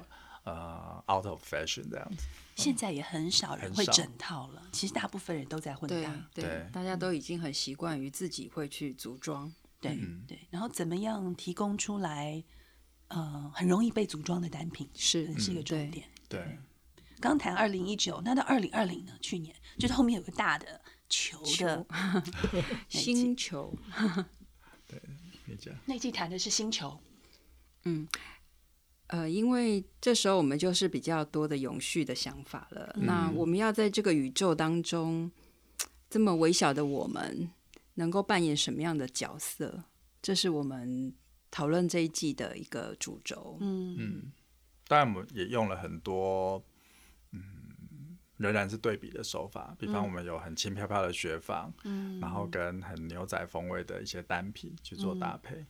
[0.44, 2.26] 呃 out of fashion 这样子。
[2.56, 4.64] 现在也很少人会整套了。
[4.72, 6.28] 其实大部分人都在混搭。
[6.34, 9.54] 对对，大家都已经很习惯于自己会去组装。
[9.80, 12.44] 对、嗯对，然后怎么样提供出来，
[13.10, 16.08] 呃，很容易被组装的单品，是是一个重对点。
[16.28, 16.58] 对，
[17.20, 19.14] 刚谈二零一九，那到二零二零呢？
[19.22, 21.86] 去年就是后面有个大的球的
[22.90, 23.78] 星球，
[24.88, 25.80] 可以这样。
[25.86, 27.00] 那季谈的是星球，
[29.08, 32.94] 呃，因为这时候我们就是比较多的永续的想法了。
[33.00, 35.32] 那我们要在这个宇宙当中，
[36.10, 37.50] 这么微小的我们，
[37.94, 39.86] 能够扮演什么样的角色？
[40.22, 41.14] 这是我们
[41.50, 43.58] 讨论这一季的一个主轴。
[43.62, 44.32] 嗯嗯，
[44.88, 46.62] 当然我们也用了很多，
[47.32, 55.66] 嗯，仍然是对比的手法，比方我们有很轻飘飘的雪纺，嗯，然后跟很牛仔风味的一些单品去做搭配。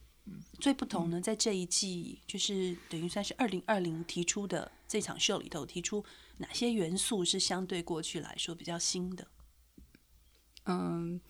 [0.60, 6.04] 最不同呢，在这一季就是等于算是二零二零提出的这场秀里头，提出
[6.38, 9.28] 哪些元素是相对过去来说比较新的？
[10.66, 11.22] 嗯，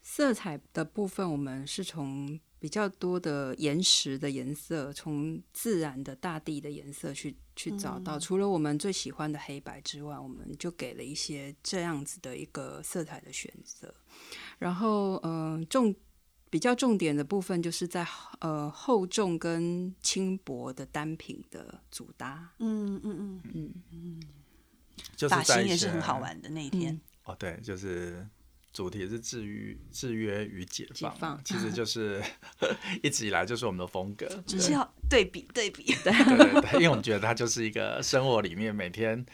[0.00, 8.18] 色彩的部分，我们是从比较多的岩石的颜色，从自然的大地的颜色去去找到。
[8.18, 13.92] 除了我们最喜欢的黑白之外，我们就给了一些这样子的一个色彩的选择。
[14.58, 15.94] 然后，嗯、重
[16.52, 18.06] 比较重点的部分就是在
[18.40, 22.52] 呃厚重跟轻薄的单品的组搭。
[22.58, 23.74] 嗯嗯嗯嗯。
[23.90, 24.22] 嗯，
[25.16, 27.00] 就是发型也是很好玩的那一天。
[27.24, 28.28] 哦，对，就是
[28.70, 32.22] 主题是制约、制约与解放，解放其实 就是
[33.02, 39.24] 一直以来就是我们的风格，只是要对比对比，对对对，因为我们觉得它就是一个生活里面每天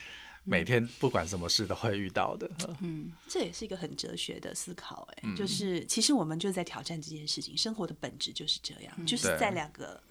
[0.48, 5.36] 每天不管什么事都会遇到的，嗯，这也是一个很哲学的思考、哎、嗯。
[5.36, 10.02] 就是其实我们就在挑战这件事情，生活的本质就是这样，就是在两个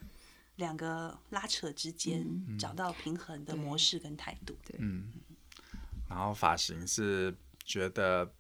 [0.58, 2.24] 两个拉扯之间
[2.60, 4.56] 找到平衡的模式跟态度。
[4.78, 5.12] 嗯，
[6.08, 7.36] 然后发型是
[7.66, 8.32] 觉得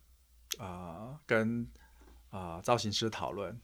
[0.59, 1.67] 呃跟
[2.29, 3.59] 呃造型师讨论，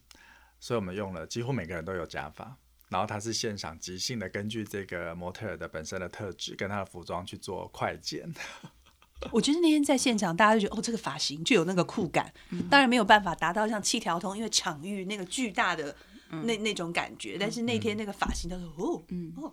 [0.60, 2.58] 所以我们用了几乎每个人都有假发，
[2.94, 8.32] 然后他是现场即兴的，根据这个模特儿的本身的特质跟他的服装去做快剪。
[9.32, 12.32] 我觉得那天在现场，大家就觉得哦，这个发型就有那个酷感。
[12.70, 15.96] 当然没有办法达到像七条通，因为场域那个巨大的
[16.44, 17.36] 那那种感觉。
[17.40, 19.52] 但是那天那个发型，他说哦，嗯哦，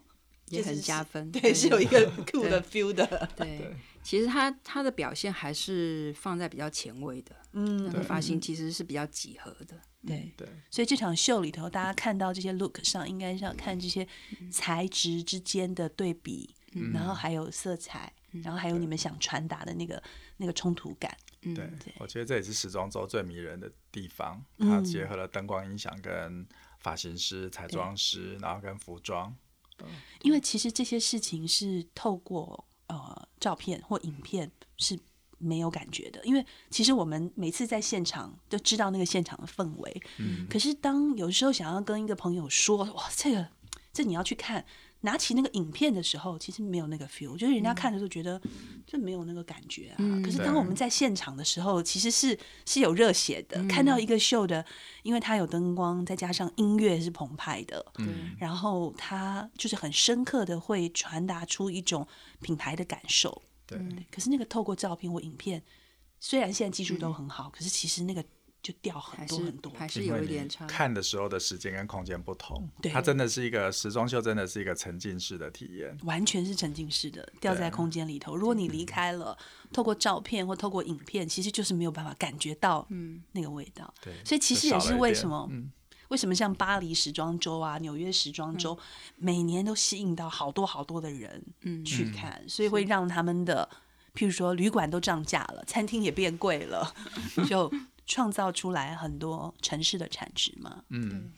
[0.50, 1.30] 也很就是加分。
[1.32, 3.28] 对，是有一个酷 的 feel 的。
[3.36, 9.80] 对，其实他他的表现还是放在比较前卫的，嗯那个发型其实是比较几何的。
[10.06, 10.32] 对。
[10.36, 14.06] 对，所以这场秀里头，大家看到这些 look 上，应该是要看这些
[14.50, 16.54] 材质之间的对比，
[16.92, 20.02] 然后还有色彩，然后还有你们想传达的那个
[20.38, 21.16] 那个冲突感。
[21.42, 26.46] 嗯对对，我觉得这也是时装周最迷人的地方，嗯它结合了灯光音响跟
[26.80, 29.34] 发型师、彩妆师，然后跟服装。
[30.22, 34.98] 因为其实这些事情是透过呃照片或影片是
[35.38, 43.48] 没有感觉的，因为其实我们每次在现场都知道那个现场的氛围，嗯可是当有时候想要跟一个朋友说哇这个
[43.92, 44.64] 这你要去看。
[45.02, 48.40] 拿起那个影片的时候，其实没有那个 feel，就是人家看的时候觉得
[48.86, 49.96] 这没有那个感觉啊。
[50.22, 53.66] 可是当我们在现场的时候，其实是是有热血的。
[53.66, 54.64] 看到一个秀的，
[55.02, 62.06] 因为它有灯光，再加上音乐是澎湃的，嗯，然后它就是很深刻的会传达出一种
[62.42, 63.42] 品牌的感受。
[63.66, 65.62] 对，对可是那个透过照片或影片，
[66.18, 68.22] 虽然现在技术都很好，可是其实那个
[68.62, 69.72] 就掉很多很多。
[69.72, 70.66] 还是有一点差。
[70.66, 75.96] 看的时候的时间跟空间不同，对它真的是一个时装秀，真的是一个沉浸式的体验。
[76.04, 78.36] 完全是沉浸式的，掉在空间里头。
[78.36, 79.36] 如果你离开了，
[79.72, 83.92] 透过照片或透过影片，其实就是没有办法感觉到嗯那个味道。
[84.02, 85.70] 对，所以其实也是为什么嗯，
[86.08, 88.78] 为什么像巴黎时装周啊、纽约时装周，
[89.16, 93.68] 每年都吸引到好多好多的人嗯去看，所以会让他们的，
[94.14, 96.92] 譬如说旅馆都涨价了，餐厅也变贵了，
[97.48, 97.72] 就
[98.06, 100.84] 创造出来很多城市的产值嘛。
[100.88, 101.32] 嗯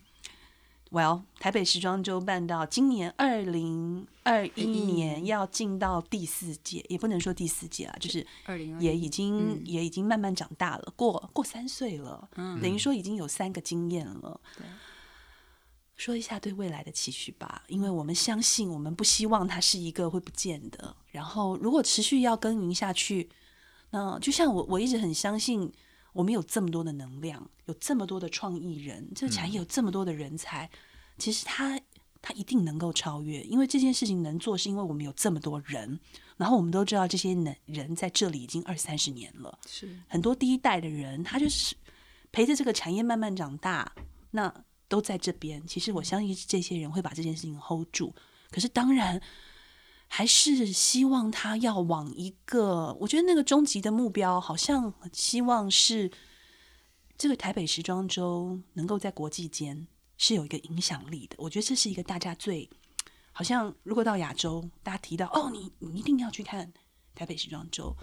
[0.90, 12.60] ，Well，台北时装周办到今年二零二一年要进到第四届，也不能说第四届啊，就是二零也已经、也已经慢慢长大了，过过三岁了，嗯。
[12.60, 14.40] 等于说已经有三个经验了。
[15.94, 20.96] 说一下对未来的期许吧，因为我们相信，我们不希望它是一个会不见的。
[21.12, 23.30] 然后，如果持续要耕耘下去，
[23.90, 25.72] 那就像我我一直很相信，
[26.12, 30.68] 我们有这么多的能量，有这么多的创意人，这个产业有这么多的人才，
[31.18, 31.80] 其实他
[32.20, 35.98] 他一定能够超越，因为这件事情能做，是因为我们有这么多人，
[36.36, 39.88] 然后我们都知道这些能人在这里已经二三十年了，是。
[40.06, 41.74] 很多第一代的人，他就是
[42.30, 43.92] 陪着这个产业慢慢长大，
[44.30, 44.52] 那
[44.88, 45.66] 都在这边。
[45.66, 48.14] 其实我相信这些人会把这件事情 hold 住，
[48.50, 49.20] 可是当然
[50.14, 56.12] 还是希望他要往一个，我觉得那个终极的目标，好像希望是
[57.16, 59.86] 这个台北时装周能够在国际间
[60.18, 61.36] 是有一个影响力的。
[61.38, 62.68] 我觉得这是一个大家最
[63.32, 66.70] 好像，如果到亚洲，大家提到哦，你你一定要去看
[67.14, 67.96] 台北时装周。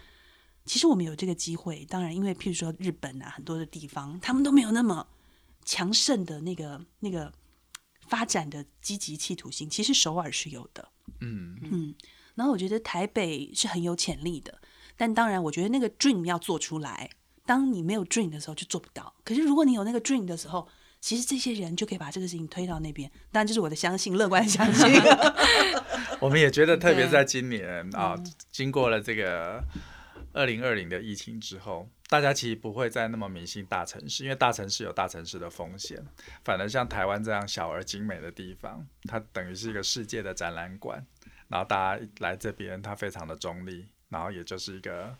[0.66, 5.05] 其实我们有这个机会，当然，因为譬如说日本啊，很多的地方他们都没有那么
[5.64, 7.32] 强盛的那个那个
[8.07, 10.89] 发展的积极企图心，其实首尔是有的。
[11.22, 11.95] 嗯嗯，
[12.36, 14.60] 然后我觉得台北是很有潜力的，
[14.97, 17.10] 但当然，我觉得那个 dream 要做出来。
[17.45, 19.14] 当你没有 dream 的时候，就做不到。
[19.24, 20.68] 可是如果你有那个 dream 的时候，
[21.01, 23.10] 其实这些人就可以把这个事情推到那边。
[23.32, 24.88] 当然，这是我的相信，乐观相信。
[26.22, 28.16] 我们也觉得，特别对在今年啊，
[28.51, 29.64] 经过了这个
[30.34, 36.03] 二零二零的疫情之后，大家其实不会再那么迷信大城市，因为大城市有大城市的风险。
[36.43, 41.05] 反而像台湾这样小而精美的地方，它等于是一个世界的展览馆，
[41.47, 45.16] 然后大家来这边，它非常的中立，然后也就是一个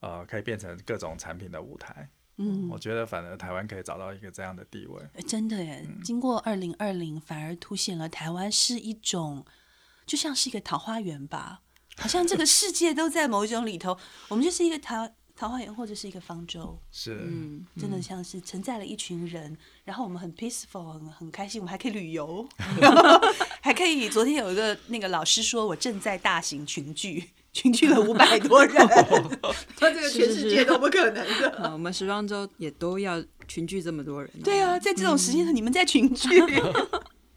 [0.00, 2.08] 呃，可以变成各种产品的舞台。
[2.38, 5.02] 嗯，我觉得反而台湾可以找到一个这样的地位。
[5.14, 9.44] 诶真的耶，经过二零二零，反而凸显了台湾是一种，
[10.06, 11.60] 就像是一个桃花源吧，
[11.98, 13.98] 好像这个世界都在某一种里头，
[14.28, 22.44] 我们就是一个桃桃花源或者是一个方舟，是，嗯，真的像是承载了一群人，然后我们很 peaceful，很很开心，我们还可以旅游，
[23.62, 24.08] 还可以。
[24.08, 28.74] 昨天有一个那个老师说，我正在大型群聚，群聚了五百多人，
[29.78, 31.50] 说 这个全世界都不可能的。
[31.50, 36.28] 呃我们时装周也都要群聚这么多人、对，啊，在这种时间，你们在群聚，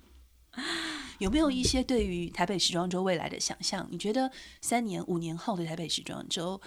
[1.20, 3.88] 有没有一些对于台北时装周未来的想象？
[3.92, 6.60] 你觉得三年、五年后的台北时装周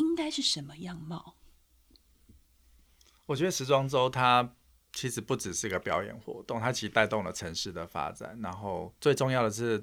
[0.00, 1.36] 应该是什么样貌？
[3.26, 4.42] 我觉得时装周它
[4.92, 8.38] 其其实不只是一个表演活动，它其实带动了城市的发展。
[8.42, 9.82] 然后最重要的是，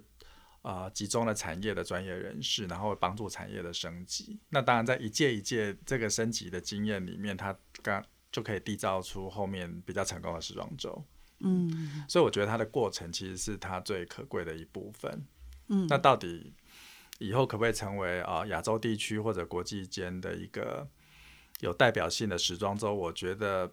[0.61, 4.39] 呃，集中了产业的专业人士，然后帮助产业的升级。
[4.49, 11.05] 那当然，在一届一届这个升级的经验里面，它刚就可以缔造出后面比较成功的时装周。
[11.39, 15.25] 嗯所以我觉得它的过程其实是它最可贵的一部分。
[15.69, 16.53] 嗯，那到底
[17.19, 20.87] 以后可不可以成为啊亚洲地区或者国际间的一个
[21.59, 22.93] 有代表性的时装周？
[22.93, 23.71] 我觉得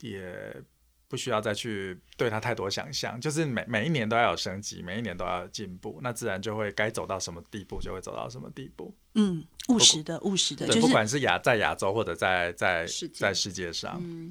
[0.00, 0.62] 也
[1.06, 8.92] 不需要再去对它太多想象，就是每每一年都要有升级，每一年都要有进步，那自然就会该走到什么地步就会走到什么地步。
[9.14, 14.30] 嗯，务实的务实的，不就是管是亚在亚洲或者在在在世界上，嗯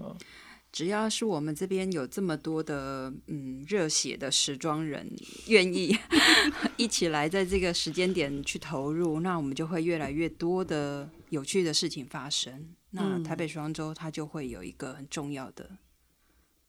[0.73, 5.07] 只要是我们这边有这么多的嗯热血的时装人
[5.45, 5.95] 愿意
[6.77, 12.73] 一起来在这个时间点去投入，那我们就会越来越多的有趣的事情发生。
[12.89, 15.77] 那嗯台北时装周它就会有一个很重要的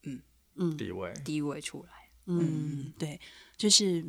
[0.02, 0.20] 嗯
[0.56, 1.12] 嗯地位。
[1.24, 1.88] 地位出来。
[2.26, 3.18] 嗯，对，
[3.56, 4.04] 就是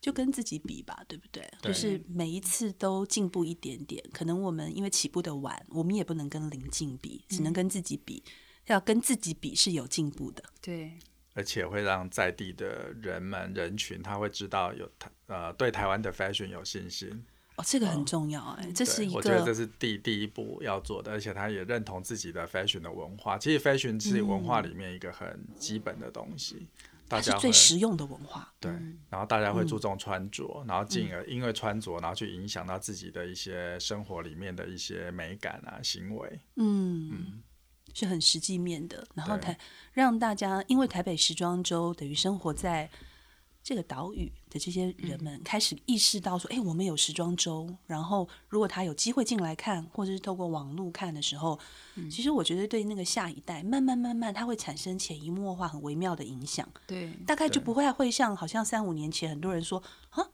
[0.00, 1.42] 就跟自己比吧，对不对？
[1.60, 4.00] 对就是每一次都进步一点点。
[4.12, 8.22] 可能我们因为起步的晚，我们也不能跟邻近比，只能跟自己比。
[8.72, 10.42] 要跟自己比是有进步的。
[10.60, 10.92] 对，
[11.34, 17.24] 而且会让在地的人们人群，他会知道有台呃对台湾的 fashion 有信心。
[17.56, 23.36] 哦，这个很重要哎、这是一个我觉得这是第第一步要做的，而且他也认同自己的 fashion 的文化。
[23.36, 26.66] 其实 fashion 是文化里面一个很基本的东西，
[27.06, 28.50] 大它是家最实用的文化。
[28.58, 36.40] 对，嗯然后大家会注重穿着，然后进而因为穿着，然后去影响到自己的一些生活里面的一些美感啊行为。
[36.56, 37.42] 嗯嗯，
[37.94, 39.06] 是很实际面的。
[39.14, 39.58] 然后台
[39.92, 42.90] 让大家，因为台北时装周等于生活在
[43.62, 47.68] 这个岛屿的这些人们开始意识到说，哎、我们有时装周。
[47.86, 51.58] 然后如果他有机会进来看，或者是透过网络看的时候，
[52.10, 56.66] 其实我觉得对那个下一代，慢慢慢慢，它会产生潜移默化、很微妙的影响。
[56.86, 60.26] 对，大概就不会会像好像三五年前很多人说啊，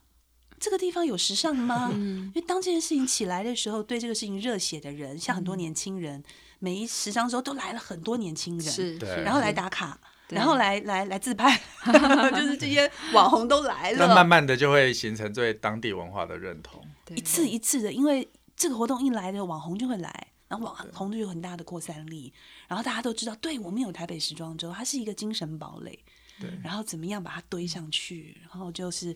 [0.61, 1.91] 这个地方有时尚吗？
[1.93, 6.23] 因为当这件事情起来的时候，对这个事情热血的人，像很多年轻人，
[6.59, 9.99] 每一时装周都来了很多年轻人，是，是然后来打卡，
[10.29, 11.61] 然后来来来自拍，
[12.35, 16.83] 就是这些网红都来那慢，慢的就会形成对当地文化的认同。
[17.15, 20.29] 一次一次的，因为这个活动一来的网红就会来。
[20.49, 22.33] 然后网红就有很大的扩散力，
[22.69, 25.99] 然后大家都知道，对我们有台北时装周，它是一个精神堡垒。
[26.39, 29.13] 对，然后怎么样把它堆上去，然后就是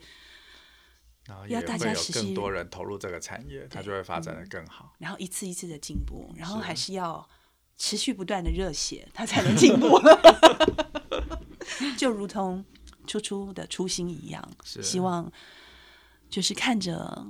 [1.27, 4.93] 然后也要大家有更多人投入这个产业，它就会发展的更好。
[4.99, 7.29] 然后一次一次的进步，然后还是要
[7.79, 10.01] 持续不断的热血，它才能进步。
[11.97, 12.65] 就如同
[13.07, 15.31] 初初的初心一样，希望
[16.29, 17.27] 就是看着，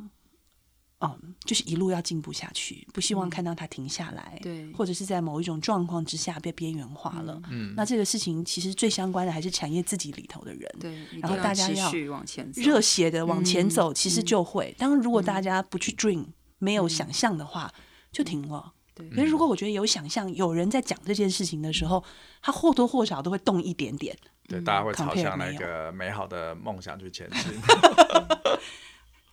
[1.00, 7.40] 嗯，就是一路要进步下去，不希望看到它停下来，对或者是在某一种状况之下被边缘化了。
[7.50, 14.74] 嗯，那这个事情其实最相关的还是产业自己里头的人，对，然后大家要往前走，热血的往前嗯走，其实就会。
[14.78, 16.26] 当然，如果大家不去 dream，
[16.58, 17.72] 没有想象的话，
[18.12, 18.74] 就停了。
[19.14, 22.04] 可是如果我觉得有想象，有人在讲这件事情的时候，
[22.42, 24.14] 他或多或少都会动一点点。
[24.46, 27.52] 对，大家会朝向那个美好的梦想去前进。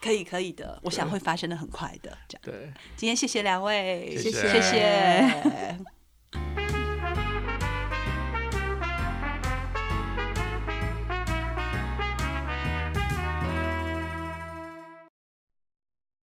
[0.07, 0.79] 可以，可以的。
[0.83, 2.17] 我想会发生的很快的。
[2.29, 5.77] 这样对，今天谢谢两位，谢谢，谢谢。